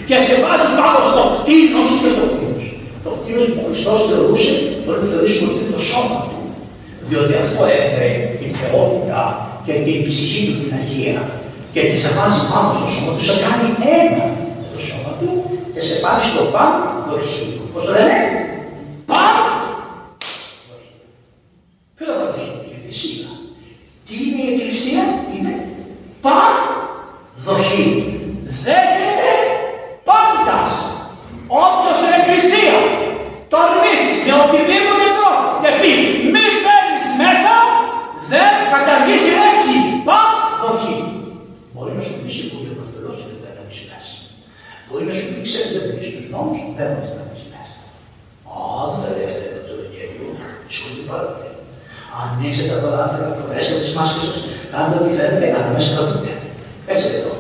[0.09, 2.75] και σε βάζεις πάνω στο κτίνο σου και το κτίνο σου.
[3.05, 6.39] Το κτίνο που ο Χριστός θεωρούσε, μπορεί να θεωρήσουμε ότι είναι το σώμα του.
[7.09, 8.11] Διότι αυτό έφερε
[8.41, 9.21] την θεότητα
[9.67, 11.21] και την ψυχή του την Αγία.
[11.73, 13.69] Και τη σε βάζει πάνω στο σώμα του, σε κάνει
[14.01, 14.25] ένα
[14.59, 15.31] με το σώμα του
[15.75, 16.73] και σε πάει στο παν
[17.09, 17.63] δοχείο.
[17.73, 18.17] Πώς το λένε,
[19.11, 19.37] παν
[21.99, 22.20] δοχείο.
[22.35, 23.29] Ποιο είναι το δοχείο, η Εκκλησία.
[24.07, 25.03] Τι είναι η Εκκλησία,
[25.35, 25.53] είναι
[26.25, 26.55] παν
[27.47, 27.95] δοχείο.
[28.64, 29.31] Δέχεται
[30.09, 30.71] πάντας.
[31.64, 32.77] Όποιος στην Εκκλησία
[33.53, 35.93] τορμήσει με οτιδήποτε τρόπο και πει
[36.33, 37.55] μη παίρνεις μέσα,
[38.33, 39.77] δεν καταργήσει η λέξη
[40.09, 41.07] παν δοχείο.
[41.73, 44.14] Μπορεί να σου πει σίγουρα ο Παντελός και δεν θα μπεις μέσα.
[44.87, 47.77] Μπορεί να σου πει ξέρεις δεν βρεις τους νόμους, δεν μπορείς να μπεις μέσα.
[48.53, 48.59] Α,
[49.03, 50.29] δεν δεύτερο το Ευαγγέλιο,
[50.75, 51.50] σχολεί πάρα πολύ.
[52.18, 54.37] Ανοίξτε τα παράθυρα, φορέστε τις μάσκες σας,
[54.73, 56.16] κάντε ό,τι θέλετε, αλλά μέσα θα το
[56.92, 57.33] Έτσι εδώ.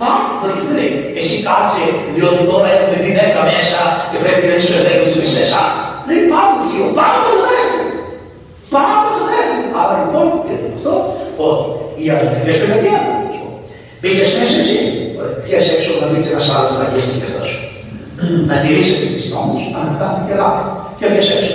[0.00, 0.92] Πάμε, θα το λέει.
[1.18, 4.80] Εσύ κάτσε, διότι τώρα έχουμε πει δέκα μέσα και πρέπει να είσαι ο
[5.12, 5.60] του μέσα.
[6.08, 7.84] Λέει πάμε γύρω, πάμε μας δέχουν.
[8.74, 9.60] Πάμε μας δέχουν.
[9.80, 10.94] Άρα λοιπόν, και αυτό,
[11.46, 11.64] ότι
[12.00, 12.88] οι αδελφές του γιατί
[14.02, 14.78] Πήγες μέσα εσύ,
[15.44, 17.60] πιες έξω να δείτε ένα άλλο να γες την πεθά σου.
[18.48, 20.64] Να τηρήσετε τις νόμους, αν κάνετε και λάθη.
[20.98, 21.54] Και βγες έξω.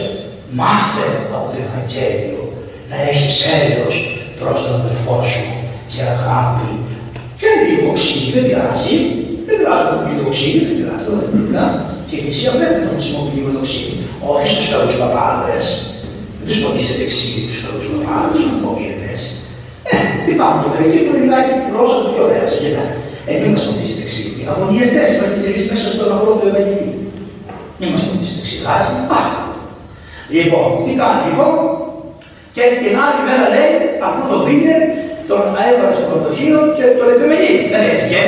[0.60, 2.35] Μάθε από το Ευαγγέλιο
[2.90, 3.96] να έχεις έλεος
[4.40, 5.44] προς τον αδελφό σου
[5.92, 6.70] και αγάπη.
[7.40, 8.96] Και λίγο ξύλι, δεν πειράζει.
[9.46, 11.06] Δεν πειράζει να λίγο ξύλι, δεν πειράζει.
[11.52, 11.68] Δεν
[12.08, 13.96] Και η Εκκλησία πρέπει να χρησιμοποιεί λίγο ξύλι.
[14.32, 15.66] Όχι στους καλούς παπάδες.
[16.38, 19.22] Δεν τους ποτίζετε ξύλι τους καλούς παπάδες, τους απομύριδες.
[19.92, 19.98] Ε,
[20.34, 22.86] υπάρχουν και μερικοί που μιλάει και τη γλώσσα τους πιο ωραία σε γεννά.
[23.30, 24.32] Ε, μην μας ποτίζετε ξύλι.
[24.40, 26.96] Οι αγωνιαστές είμαστε και εμείς μέσα στον αγώνα του Ευαγγελίου.
[27.80, 29.44] Μην μας ποτίζετε ξυλάκι, άστα.
[30.36, 31.54] Λοιπόν, τι κάνει λοιπόν,
[32.56, 33.76] και την άλλη μέρα λέει,
[34.08, 34.76] αφού τον πήγε,
[35.30, 37.72] τον έβαλε στο πρωτοχείο και τον επιμελήθηκε.
[37.76, 38.24] Δεν έφυγε.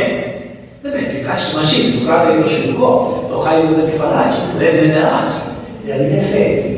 [0.84, 1.22] Δεν έφυγε.
[1.28, 2.92] Κάτσε μαζί του, κράταγε το συλλογό,
[3.32, 5.40] το χάιδο το κεφαλάκι, του έδινε νεράκι.
[5.84, 6.76] Δηλαδή δεν φεύγει.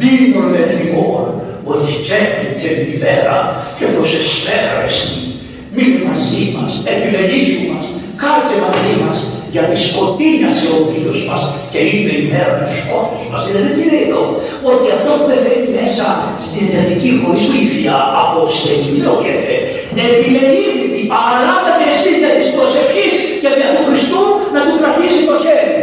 [0.00, 1.24] μήνων εθνικών,
[1.70, 3.36] ότι τσέπη και μηδέρα
[3.76, 5.18] και προς εσφαίρα εστί.
[5.74, 7.84] Μείνε μαζί μας, επιμελήσου μας,
[8.22, 9.16] κάτσε μαζί μας,
[9.54, 13.42] γιατί σκοτίνιασε ο βίος μας και ήρθε η μέρα του σκότους μας.
[13.48, 14.22] Δηλαδή τι λέει εδώ,
[14.70, 16.06] ότι αυτός που δεν θέλει μέσα
[16.46, 19.56] στην εντατική χωρίς βοήθεια από στεγής, όχι έθε,
[20.12, 24.22] επιμελήθητη, παραλάβετε εσείς για της προσευχής και για του Χριστού
[24.54, 25.73] να του κρατήσει το χέρι.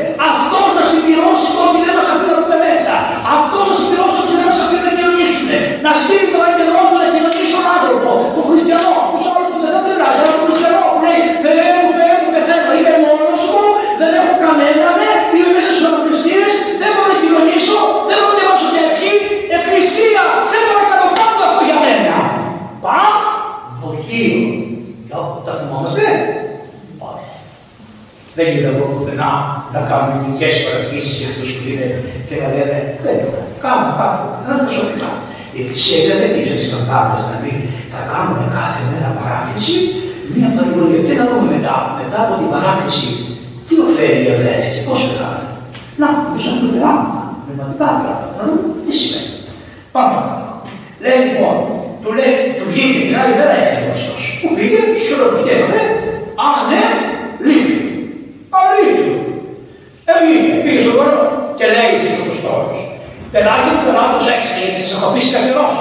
[24.21, 25.41] Δοχείο.
[25.45, 26.03] Τα θυμόμαστε;
[28.37, 29.31] Δεν είναι εγώ πουθενά
[29.73, 31.87] να κάνουμε ειδικές παρατηρήσεις για αυτούς που είναι
[32.27, 33.17] και να λένε Δεν
[33.63, 35.11] κάνουμε κάθε δεν προσωπικά.
[35.55, 37.53] Η Εκκλησία δεν δέχτηκε τι καμπάνε να πει
[37.93, 39.75] θα κάνουμε κάθε μέρα παράκληση,
[40.33, 41.01] μία παρηγορία.
[41.07, 43.09] Τι να δούμε μετά, μετά από την παράκληση,
[43.67, 45.45] τι ωφέλει ευρέθηκε, πώς πεθάνε.
[45.99, 47.05] Να, εμείς να το περάμε,
[47.43, 49.33] πνευματικά πράγματα, να δούμε τι σημαίνει.
[49.95, 50.17] Πάμε.
[51.03, 51.55] Λέει λοιπόν,
[52.03, 55.81] του λέει, του βγήκε την άλλη μέρα έφυγε ο Που πήγε, στου όλου και έπαθε,
[56.45, 56.83] α ναι,
[57.47, 57.79] λύθη.
[58.59, 59.15] Αλήθεια.
[60.11, 61.21] Έβγαινε, πήγε στον χώρο
[61.57, 62.79] και λέει στους Αποστόλους.
[63.33, 65.75] Πελάτη μου, πελάτη προσέξτε, γιατί σας έχω αφήσει καθερός.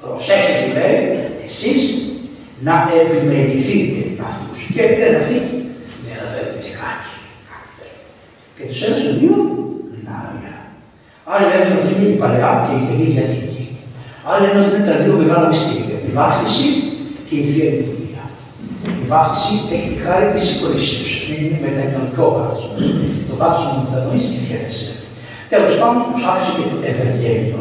[0.00, 0.96] Προσέξτε, του λέει,
[1.46, 1.82] εσείς
[2.66, 4.58] να επιμεληθείτε αυτούς.
[4.74, 5.36] Και λένε αυτοί,
[6.02, 7.10] ναι, αλλά θέλετε και κάτι.
[8.56, 9.36] Και τους έδωσε δύο
[9.94, 10.54] δυνάμια.
[11.30, 13.63] Άλλοι λένε ότι είναι η Παλαιά και η Καινή Διαθήκη.
[14.28, 16.68] Άλλοι λένε ότι είναι τα δύο μεγάλα μυστήρια, η βάφτιση
[17.26, 18.24] και η Θεία Λειτουργία.
[19.02, 21.04] Η βάφτιση έχει τη χάρη της συγχωρήσεω.
[21.32, 22.74] Είναι μετανοητικό βάφτισμα.
[23.28, 24.92] Το βάφτισμα που μετανοεί και χαίρεσαι.
[25.52, 27.58] Τέλος πάντων, τους άφησε και το Ευαγγέλιο.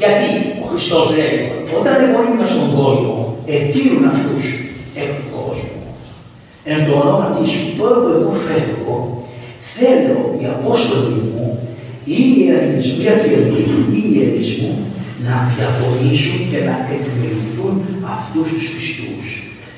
[0.00, 0.30] Γιατί
[0.62, 1.38] ο Χριστός λέει,
[1.78, 3.16] όταν εγώ ήμουν στον κόσμο,
[3.58, 4.42] ετήρουν αυτούς
[5.02, 5.80] εκ του κόσμου.
[6.70, 8.96] Εν το όνομα της σου, τώρα που εγώ φεύγω,
[9.74, 11.59] θέλω οι Απόστολοι μου
[12.04, 13.04] ή οι ιεραρχισμοί,
[13.90, 14.72] ή οι ιερείς μου,
[15.26, 17.74] να διαπονήσουν και να επιμεληθούν
[18.14, 19.26] αυτούς τους πιστούς.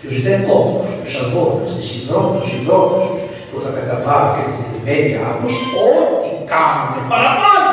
[0.02, 3.04] Τους δεκόμους, τους αγώνες, τις συντρότους, συντρότους
[3.48, 5.54] που θα καταβάλουν και την επιμέλειά τους,
[5.86, 7.70] ό,τι κάνουν παραπάνω.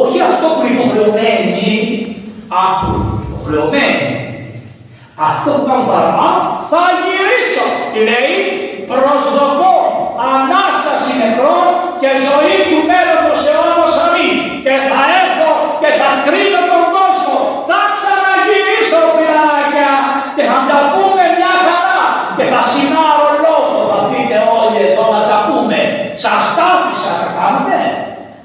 [0.00, 1.68] Όχι αυτό που είναι υποχρεωμένοι,
[2.64, 2.94] άκου,
[3.28, 4.10] υποχρεωμένοι.
[5.30, 7.66] Αυτό που κάνουν παραπάνω, θα γυρίσω.
[7.92, 8.36] Τι λέει,
[8.90, 9.76] προσδοκώ
[10.34, 11.68] Ανάσταση νεκρών
[12.02, 14.36] και ζωή του μέλλοντος αιώνος αμήν.
[14.64, 15.50] Και θα έρθω
[15.82, 17.36] και θα κρίνω τον κόσμο.
[17.68, 19.92] Θα ξαναγυρίσω φιλάκια
[20.36, 22.04] και θα τα πούμε μια χαρά.
[22.36, 23.76] Και θα συνάρω λόγο.
[23.90, 25.78] Θα πείτε όλοι εδώ να τα πούμε.
[26.24, 27.78] Σας τα άφησα, τα κάνετε;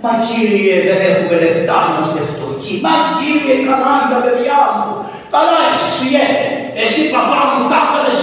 [0.03, 2.75] Μα κύριε δεν έχουμε λεφτά, είμαστε φτωχοί.
[2.85, 4.91] Μα κύριε καλά τα παιδιά μου.
[5.35, 6.45] Καλά εσείς φυγέτε.
[6.83, 8.17] Εσύ παπά μου τα έκανες,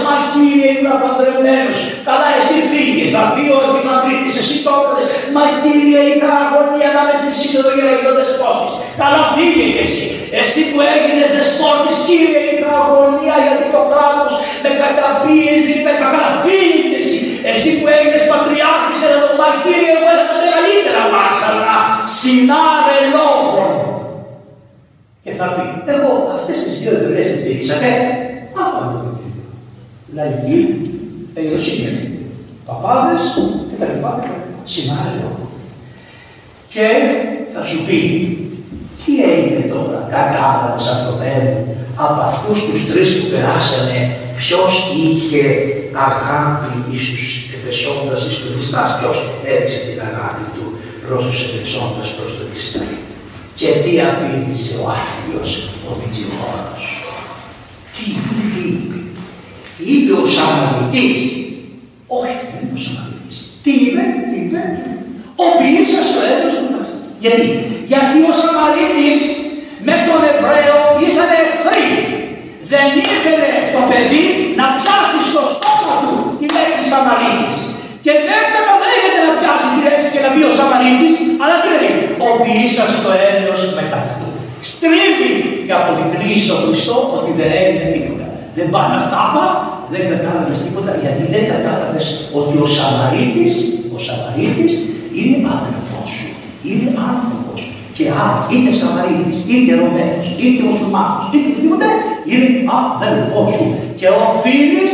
[0.61, 1.77] μα κύριε είμαι παντρεμένος.
[2.09, 5.05] Καλά εσύ φύγε, θα δει ο Δημαντρίτης, εσύ το έκανες.
[5.35, 8.71] Μα κύριε είχα αγωνία να είμαι στη σύνοδο για να γίνω δεσπότης.
[9.01, 10.05] Καλά φύγε και εσύ.
[10.39, 14.31] Εσύ που έγινες δεσπότης, κύριε είχα αγωνία γιατί το κράτος
[14.63, 17.19] με καταπίεζε και τα καλά φύγε και εσύ.
[17.51, 21.75] Εσύ που έγινες πατριάρχης, εδώ, μα κύριε εγώ έκανα μεγαλύτερα βάσανα.
[22.19, 23.71] Συνάρε λόγων.
[25.23, 27.89] Και θα πει, εγώ αυτές τις δύο εντολές τις στηρίσατε.
[28.61, 29.20] Αυτό είναι το κριτήριο.
[30.15, 30.59] Λαϊκή,
[31.33, 31.89] εγγλωσία,
[32.65, 33.23] παπάδες
[33.69, 34.11] και τα λοιπά.
[34.63, 35.29] Συνάρελο.
[36.73, 36.87] Και
[37.53, 37.99] θα σου πει,
[39.05, 41.11] τι έγινε τώρα, κατάλαβες αυτό
[41.95, 43.99] από αυτούς τους τρεις που περάσανε,
[44.39, 44.71] ποιος
[45.03, 45.43] είχε
[46.07, 49.15] αγάπη εις τους επεσόντας, εις τους Χριστάς, ποιος
[49.51, 50.65] έδειξε την αγάπη του
[51.05, 52.83] προς τους επεσόντας, προς τον Χριστά.
[53.59, 55.49] Και τι απήντησε ο άφιλος,
[55.87, 56.83] ο δικηγόρος.
[57.93, 58.97] Τι είπε, τι είπε.
[59.91, 61.15] Είπε ο Σαμαριτής.
[62.19, 63.35] Όχι, δεν είπε ο Σαμαριτής.
[63.63, 64.61] Τι είπε, τι είπε.
[65.43, 66.97] Ο ποιήσας το έδωσε του αυτού.
[67.23, 67.45] Γιατί,
[67.91, 69.17] γιατί ο Σαμαρίτης
[69.87, 71.87] με τον Εβραίο ήσαν εχθροί.
[72.71, 74.25] Δεν ήθελε το παιδί
[74.59, 77.55] να πιάσει στο στόμα του τη λέξη Σαμαρίτης.
[78.05, 81.95] Και δεν καταδέχεται να πιάσει τη λέξη και να πει ο Σαμαρίτης, αλλά τι λέει,
[82.25, 84.27] ο ποιήσας το έλεος μετά αυτού.
[84.69, 85.31] Στρίβει
[85.65, 88.25] και αποδεικνύει στον Χριστό ότι δεν έγινε τίποτα.
[88.57, 89.45] Δεν πάει να στάπα,
[89.91, 92.05] δεν κατάλαβες τίποτα, γιατί δεν κατάλαβες
[92.39, 93.53] ότι ο Σαμαρίτης,
[93.95, 94.73] ο Σαμαρίτης
[95.17, 96.27] είναι αδελφός σου,
[96.69, 97.59] είναι άνθρωπος.
[97.95, 101.87] Και άρα είτε Σαμαρίτης, είτε Ρωμένος, είτε Μουσουλμάνος, είτε οτιδήποτε,
[102.31, 102.49] είναι
[102.85, 103.67] αδελφός σου.
[103.99, 104.91] Και οφείλεις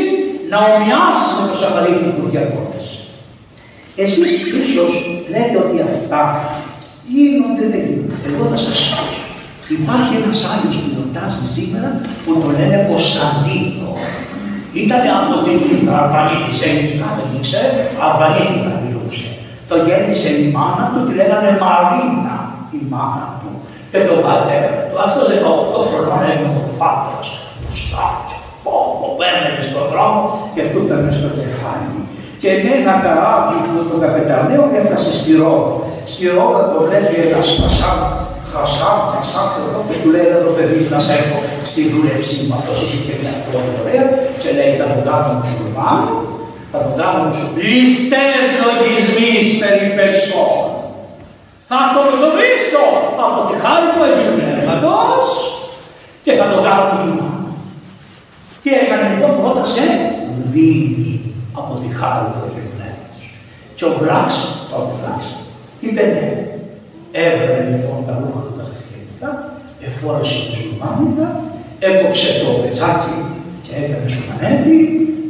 [0.52, 2.88] να ομοιάσεις με τον Σαμαρίτη που διακόπτεις.
[4.04, 4.32] Εσείς
[4.62, 4.92] ίσως
[5.32, 6.22] λέτε ότι αυτά
[7.14, 8.28] Γίνονται, δεν γίνονται.
[8.30, 9.04] Εγώ θα σας πω.
[9.78, 11.90] Υπάρχει ένας Άγιος που γιορτάζει σήμερα
[12.24, 13.90] που το λένε Κωνσταντίνο.
[14.84, 17.70] Ήταν από την Λίδα, Αρβανίτης, ελληνικά δεν ήξερε,
[18.08, 19.28] Αρβανίτικα μιλούσε.
[19.70, 22.36] Το γέννησε η μάνα του, τη λέγανε Μαρίνα,
[22.78, 23.52] η μάνα του.
[23.92, 24.96] Και τον πατέρα του.
[25.06, 27.28] Αυτός 18 χρονών έγινε ο φάτος.
[27.62, 30.22] Πουστάκια, πόπο, παίρνε στον δρόμο
[30.56, 31.90] και του έπαιρνε στο κεφάλι.
[32.42, 35.76] Και με ένα καράβι που τον καπεταναίο έφτασε στη Ρόδο.
[36.12, 38.00] Στη Ρόδο το βλέπει ένας Χασάν,
[38.52, 39.48] Χασάν, Χασάν,
[39.88, 42.54] και του λέει εδώ παιδί να σε έρθω στη δούλεψή μου.
[42.60, 44.06] Αυτός είχε και μια πρώτη ωραία
[44.48, 46.14] και λέει θα τον κάνω μουσουλμάνο,
[46.72, 47.62] θα τον κάνω μουσουλμάνο.
[47.72, 49.32] Λιστές λογισμοί
[49.62, 50.56] περί πεσών.
[51.70, 52.86] Θα τον γνωρίσω
[53.26, 55.30] από τη χάρη του Αγίου Πνεύματος
[56.26, 57.50] και θα τον κάνω μουσουλμάνο.
[58.62, 59.86] Τι έκανε λοιπόν πρώτα σε
[60.54, 61.14] δίνει
[61.60, 63.22] από τη χάρη του Αγίου Πνεύματος.
[63.78, 64.28] Και ο Βλάξ,
[64.72, 65.22] το Βλάξ,
[65.86, 66.28] είπε ναι.
[67.26, 69.30] Έβρε λοιπόν τα ρούχα του τα χριστιανικά,
[69.88, 71.28] εφόρεσε μουσουλμάνικα,
[71.90, 73.18] έκοψε το πετσάκι
[73.78, 74.76] και έκανε σουμανέτη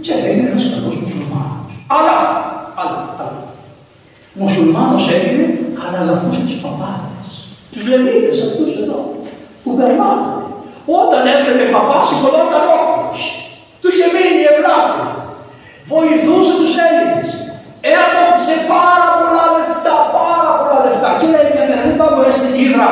[0.06, 1.72] και έγινε ένας καλός μουσουλμάνος.
[1.98, 2.16] Αλλά,
[2.82, 3.42] αλλά, αλλά.
[4.40, 5.46] Μουσουλμάνος έγινε,
[5.82, 7.28] αλλά αγαπούσε τους παπάδες.
[7.72, 9.00] Τους λεβίτες αυτούς εδώ,
[9.62, 10.30] που περνάνε.
[11.02, 13.20] Όταν έβλεπε παπάς σηκωνόταν όρθιος.
[13.82, 15.02] Τους είχε μείνει η Ευρώπη.
[15.92, 17.28] Βοηθούσε τους Έλληνες.
[17.98, 21.10] Έποψε πάρα πολλά λεφτά, πάρα πολλά λεφτά.
[21.20, 22.90] Και λέει μια μέρα, δεν πάω στην Ήδρα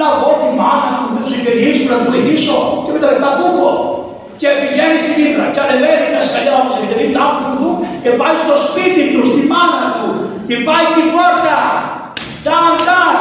[0.00, 3.06] να δω τη μάνα μου, με τους οικογενείς μου, να τους βοηθήσω και με τα
[3.10, 3.70] λεφτά που έχω.
[4.40, 7.20] Και πηγαίνει στην Ήδρα και ανεβαίνει τα σκαλιά όμως, επειδή δεν είναι
[7.58, 7.70] του
[8.02, 10.08] και πάει στο σπίτι του, στη μάνα του,
[10.48, 11.58] και πάει την πόρτα.
[12.46, 13.16] Ταν, ταν.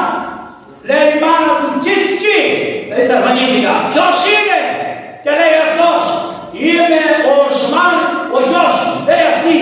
[0.89, 2.39] Λέει η μάνα του, τσις, τσι.
[2.85, 4.59] Δηλαδή στα αρβανίτικα, ποιος είναι;
[5.23, 6.03] Και λέει αυτός,
[6.65, 7.97] είμαι ο Οσμάν,
[8.35, 8.93] ο γιος σου.
[9.07, 9.57] Λέει αυτή,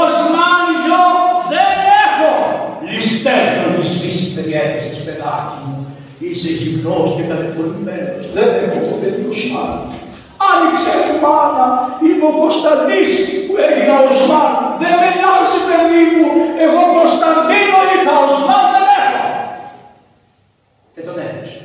[0.00, 1.04] Οσμάν γιο
[1.52, 2.32] δεν έχω.
[2.90, 5.76] Ληστές νομισμής περιέργησες παιδάκι μου.
[6.24, 8.22] Είσαι γυμνός και κατεπολυμένος.
[8.36, 9.72] Δεν έχω το παιδί Οσμάν.
[10.50, 11.66] Άνοιξε η μάνα,
[12.04, 13.10] είμαι ο Κωνσταντής
[13.46, 14.50] που έγινα Οσμάν.
[14.82, 16.28] Δεν με νοιάζει παιδί μου,
[16.64, 19.26] εγώ Κωνσταντίνο είχα Οσμάν δεν έχω.
[20.94, 21.60] Και τον έδωσε.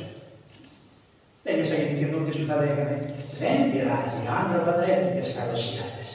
[1.44, 2.96] Δεν είναι σαν γιατί καινούργιες που θα λέγανε.
[3.40, 6.08] Δεν πειράζει, άντρα παντρεύτηκες καλοσίατες.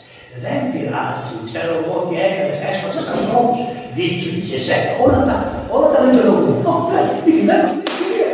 [0.44, 3.60] Δεν πειράζει, ξέρω εγώ τι έκανες, έσπαξες ανθρώπους.
[3.98, 5.36] Δίκιο είχες έκα, όλα τα,
[5.76, 6.58] όλα τα δικαιολογούν.
[6.98, 7.80] Όχι, τι γυναίκα σου,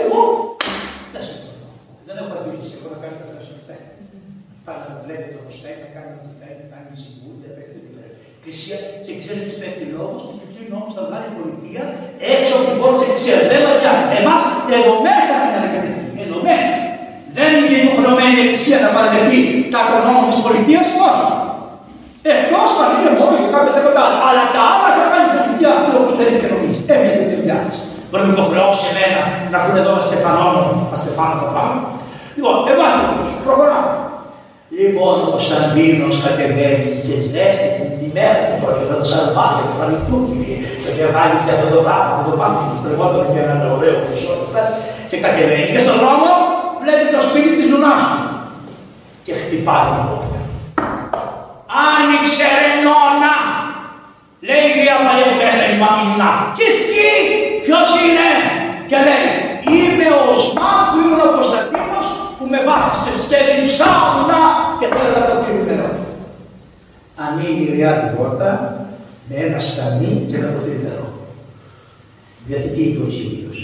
[0.04, 0.22] εγώ.
[1.14, 1.34] Δεν σε
[2.08, 3.92] Δεν έχω αντίληψη, εγώ να κάνω τα σου θέλει.
[4.66, 7.92] Πάει να βλέπει το πώς θέλει, να κάνει ό,τι θέλει, να κάνει συμβούλια, παίρνει ό,τι
[7.98, 8.16] θέλει.
[8.38, 11.84] Εκκλησία, τη εκκλησία δεν της πέφτει λόγος, την πληθύνει νόμος θα βγάλει η πολιτεία
[12.36, 13.40] έξω από την πόλη της εκκλησίας.
[13.52, 14.04] Δεν μας νοιάζει.
[14.20, 14.42] Εμάς
[14.78, 16.04] εδώ μέσα θα την ανακατευθεί.
[16.24, 16.76] Εδώ μέσα.
[17.38, 19.40] Δεν είναι υποχρεωμένη η εκκλησία να παραδεχθεί
[19.74, 21.26] τα προνόμια της πολιτείας, όχι.
[22.34, 25.90] Εκτός αν είναι μόνο για κάποια θέματα Αλλά τα άλλα θα κάνει η πολιτεία αυτό
[26.02, 26.80] όπως θέλει και νομίζει.
[26.94, 27.80] Εμείς δεν την νοιάζει.
[28.10, 31.76] Μπορεί να με υποχρεώσει εμένα να έρθουν εδώ με στεφανόνο, τα στεφάνω τα πάνω.
[32.36, 32.84] Λοιπόν, εγώ
[33.46, 33.92] προχωράμε.
[34.80, 39.64] Λοιπόν, ο Κωνσταντίνος κατεβαίνει και ζέστη την ημέρα του πρώτου, θα το σαλβάτε,
[40.08, 43.56] του κύριε, το κεφάλι και αυτό το πράγμα, που το πάνω του τρεβόταν και ένα
[43.76, 44.34] ωραίο χρυσό
[45.10, 45.68] και κατεβαίνει.
[45.74, 46.30] Και στον δρόμο
[46.82, 48.22] βλέπει το σπίτι της νουνάς του.
[49.26, 50.40] Και χτυπάει την πόρτα.
[51.90, 53.36] Άνοιξε ρε νόνα,
[54.48, 57.14] λέει η γριά παλιά που μέσα η μαμινά, τσισκή,
[57.66, 58.30] ποιος είναι,
[58.90, 59.28] και λέει,
[59.74, 61.93] είμαι ο Σμάν που ήμουν ο Κωνσταντίνος
[62.44, 64.42] που με βάφησες και διψάουνα
[64.80, 65.36] και θέλω να το
[65.68, 65.92] νερό.
[67.26, 68.50] Ανοίγει η γριά την πόρτα
[69.28, 71.08] με ένα στανί και να ποτήρι νερό.
[72.48, 73.60] Γιατί τι είπε ο Κύριος,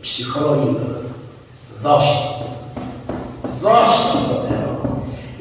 [0.00, 1.02] ψυχρό είδωλο,
[1.82, 2.44] δώστε
[3.62, 4.74] δώστε το νερό.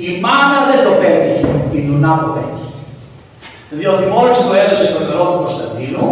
[0.05, 2.69] Η μάνα δεν το πέτυχε, η νουνά το πέτυχε.
[3.79, 6.07] Διότι μόλις το έδωσε το νερό του Κωνσταντίνου,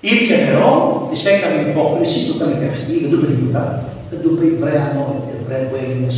[0.00, 0.72] ήπια νερό,
[1.10, 3.93] της έκανε υπόκληση, του έκανε καυτή, δεν του είπε τίποτα.
[4.14, 6.08] Δεν του πει βρε ανόητε, βρε που έγινε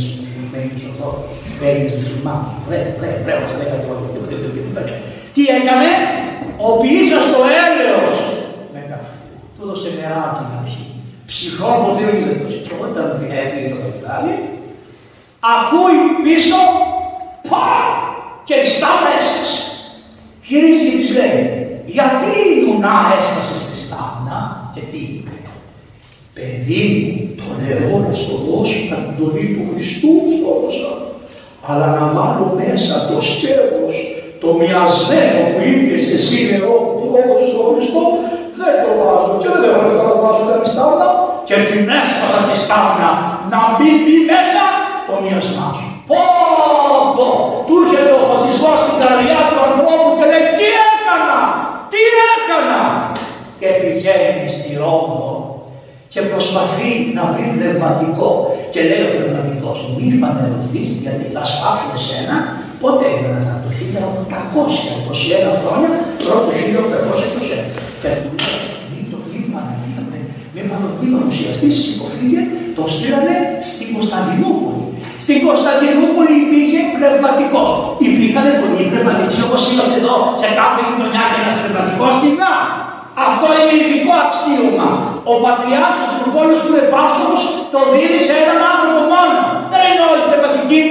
[0.57, 1.29] Έλληνες ανθρώπους,
[1.69, 3.83] Έλληνες μουσουλμάνους, βρε, βρε, βρε, μας λέγανε
[4.43, 4.81] το τίποτα.
[5.33, 5.89] Τι έκανε,
[6.67, 8.15] ο ποιήσας το έλεος
[8.73, 9.17] με καφέ.
[9.55, 10.85] Του έδωσε νεράκι να πιει.
[11.31, 13.05] Ψυχρό ποτήρι και δεν το Και όταν
[13.41, 14.33] έφυγε το καπιτάλι,
[15.53, 16.59] ακούει πίσω,
[17.49, 17.67] πα,
[18.47, 19.61] και η στάτα έσπασε.
[20.47, 21.41] Γυρίζει και της λέει,
[21.97, 24.39] γιατί η Ιουνά έσπασε στη στάνα
[24.73, 25.35] και τι είπε.
[26.35, 28.35] Παιδί μου, το νερό να στο
[29.17, 30.91] δώσω κατά την τολή του Χριστού στο έδωσα.
[31.69, 33.95] Αλλά να βάλω μέσα το σκεύος,
[34.41, 38.01] το μοιασμένο που είπες εσύ νερό που του έδωσε στον Χριστό,
[38.59, 41.07] δεν το βάζω και δεν έχω λεφτά να βάζω τα στάνα
[41.47, 43.09] και την έσπασα τη στάνα
[43.53, 44.63] να μην μπει μέσα
[45.07, 45.89] το μοιασμά σου.
[46.09, 46.21] Πω,
[47.17, 47.27] πω,
[47.67, 51.39] του είχε το φωτισμό στην καρδιά του ανθρώπου και λέει τι έκανα,
[51.91, 52.01] τι
[52.31, 52.81] έκανα;
[53.59, 55.27] Και πηγαίνει στη Ρόδο
[56.11, 58.56] και προσπαθεί να βρει πνευματικό.
[58.73, 62.35] Και λέει ο πνευματικός, μη φανερωθεί γιατί θα σπάσουν εσένα.
[62.81, 65.91] Πότε έγινε αυτά, το 1821 χρόνια,
[66.23, 67.65] πρώτο 1821.
[68.01, 69.61] Και του λέει, το κλίμα,
[71.01, 72.41] μη παρουσιαστή, σηκωθήκε,
[72.77, 73.35] το στείλανε
[73.69, 74.83] στην Κωνσταντινούπολη.
[75.23, 77.69] Στην Κωνσταντινούπολη υπήρχε πνευματικός.
[78.07, 82.13] Υπήρχαν πολλοί πνευματικοί όπως είμαστε εδώ σε κάθε κοινωνιά και ένας πνευματικός.
[82.21, 82.55] Σιγά!
[83.27, 84.87] Αυτό είναι ειδικό αξίωμα.
[85.31, 87.33] Ο πατριάρχης του πόλου του Επάσχο
[87.73, 89.37] το δίνει σε έναν άνθρωπο μόνο.
[89.71, 90.81] Δεν είναι όλοι πνευματικοί.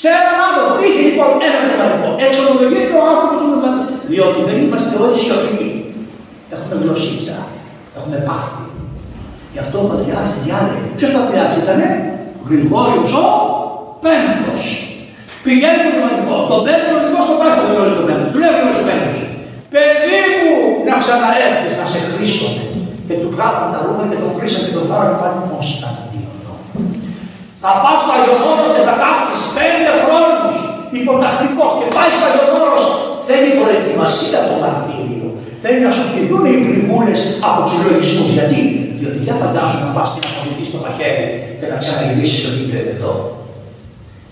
[0.00, 0.70] Σε έναν άνθρωπο.
[0.84, 2.08] Είχε λοιπόν ένα πνευματικό.
[2.26, 3.94] Εξολογείται ο άνθρωπος του πνευματικού.
[4.12, 5.68] Διότι δεν είμαστε όλοι σιωπηλοί.
[6.54, 7.36] Έχουμε γλωσσίτσα.
[7.98, 8.62] Έχουμε πάθη.
[9.54, 10.82] Γι' αυτό ο πατριάρχης διάλεγε.
[10.98, 11.80] Ποιος πατριάρχης ήταν,
[12.48, 13.26] Γρηγόριος ο
[14.04, 14.62] Πέμπτος.
[15.44, 16.34] Πηγαίνει στο πνευματικό.
[16.50, 18.26] Το πέμπτο πνευματικός στο πάει στο Γρηγόριο το πέμπτο.
[18.32, 18.56] Του λέει ο
[18.88, 19.18] Πέμπτος.
[19.74, 20.52] Παιδί μου
[20.88, 22.52] να ξαναέρθει να σε χρήσουν.
[23.08, 26.52] Και του βγάλαν τα ρούχα και τον χρήσαν και τον βγάλαν πάλι Κωνσταντίνο.
[27.62, 30.54] Θα πα στο Αγιονόρο και θα κάτσει πέντε χρόνους
[30.98, 32.78] υποτακτικός και πάει στο Αγιονόρο.
[33.26, 35.28] Θέλει προετοιμασία το μαρτύριο.
[35.62, 38.28] Θέλει να σου πληθούν οι πληγούλες από τους λογισμούς.
[38.36, 38.60] Γιατί;
[38.98, 41.26] Διότι για φαντάσου να πας και να φοβηθεί στο μαχαίρι
[41.58, 43.12] και να ξαναγυρίσεις στο ίδιο εδώ.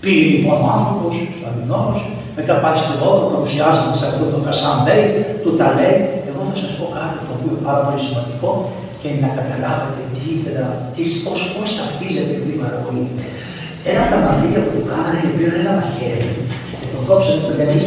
[0.01, 1.93] Πήγε λοιπόν ο άνθρωπος, ο Αμινόνο,
[2.37, 5.05] μετά πάει στη Ρόδο, παρουσιάζεται σε αυτό το Χασάν Μπέι,
[5.41, 5.97] του τα λέει.
[6.29, 7.16] Εγώ θα σας πω κάτι το οποίο
[7.47, 8.51] είναι πάρα πολύ σημαντικό
[9.01, 10.65] και να καταλάβετε τι ήθελα,
[11.25, 13.07] πώ πώς ταυτίζεται την παραγωγή.
[13.89, 16.31] Ένα από τα μαντήλια που του κάνανε, πήραν ένα μαχαίρι
[16.79, 17.77] και τον κόψανε το παιδί.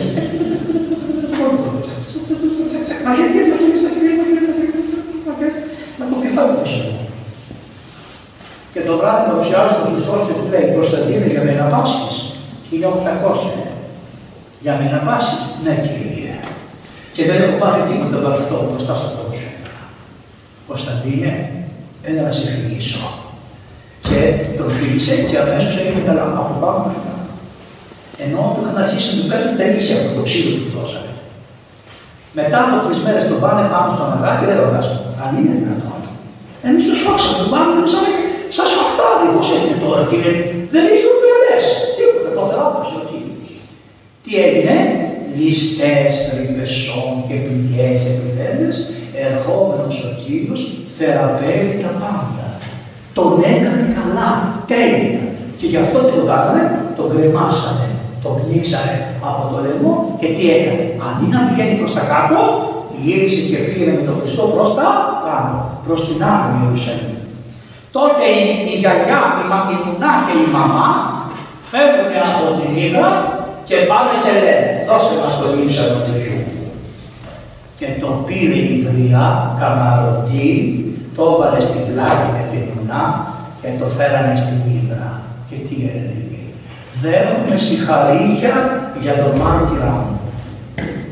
[3.04, 3.80] Μαχαίρι, μαχαίρι,
[6.24, 6.52] κεφάλι
[8.72, 12.08] Και το βράδυ παρουσιάζει τον Χριστό και του λέει: Κωνσταντίνε, για μένα πάσχει.
[12.70, 13.62] 1800.
[14.64, 15.36] Για μένα πάσχει.
[15.64, 16.34] Ναι, κύριε.
[17.14, 19.49] Και δεν έχω πάθει τίποτα από αυτό μπροστά στα τόσο.
[20.70, 21.32] Κωνσταντίνε,
[22.08, 23.04] έλα να σε φιλήσω.
[24.06, 24.18] Και
[24.58, 27.26] τον φίλησε και αμέσως έγινε καλά από πάνω μέχρι κάτω.
[28.24, 31.12] Ενώ του είχαν αρχίσει να του πέφτουν τα νύχια από το ξύλο που του δώσανε.
[32.38, 34.60] Μετά από τρεις μέρες τον πάνε πάνω στον αγάπη και λέει:
[35.24, 36.02] Αν είναι δυνατόν,
[36.68, 38.04] εμείς το σφάξαμε, το πάμε και σαν,
[38.56, 40.34] σαν σφαχτάρι, πώς έγινε τώρα κύριε.
[40.74, 41.64] Δεν είχε ούτε λες,
[41.96, 43.52] τίποτα, το θεράπευσε ο κύριος.
[44.22, 44.76] Τι έγινε,
[45.36, 48.76] ληστές, ρηπεσών και πληγές επιθέντες,
[49.50, 50.60] ερχόμενος ο Κύριος
[50.96, 52.46] θεραπεύει τα πάντα.
[53.16, 54.28] Τον έκανε καλά,
[54.70, 55.22] τέλεια.
[55.58, 56.62] Και γι' αυτό τι το κάνανε,
[56.96, 57.88] τον κρεμάσανε,
[58.24, 58.96] τον πνίξανε
[59.28, 60.84] από το λαιμό και τι έκανε.
[61.06, 62.38] Αντί να πηγαίνει προς τα κάτω,
[63.02, 64.88] γύρισε και πήγαινε με τον Χριστό προς τα
[65.24, 65.54] πάνω,
[65.86, 67.18] προς την άλλη Ιερουσαλήμ.
[67.96, 70.88] Τότε η, η γιαγιά, η, η μουνά και η μαμά
[71.70, 73.08] φεύγουν από την ύδρα
[73.68, 76.29] και πάνε και λένε δώστε μας το λείψανο του γιου.
[77.80, 79.26] Και τον πήρε η γριά,
[79.60, 80.50] καμαρωτή,
[81.16, 83.04] το έβαλε στην πλάτη με την μουνά
[83.60, 85.10] και το φέρανε στην ύδρα.
[85.48, 86.40] Και τι έλεγε.
[87.02, 88.54] Δέχομαι συγχαρήτια
[89.02, 90.16] για τον μάρτυρα μου.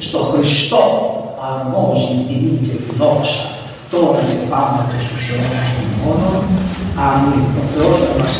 [0.06, 0.84] Στο Χριστό
[1.48, 3.42] αρμόζει η τιμή και η δόξα
[3.92, 6.42] τώρα και πάντα και στους αιώνας των μόνων.
[7.06, 7.44] Αμήν.
[7.60, 8.32] Ο Θεός να μας